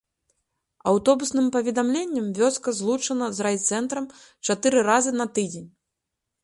[0.91, 4.05] Аўтобусным паведамленнем вёска злучана з райцэнтрам
[4.49, 5.69] чатыры разы на тыдзень.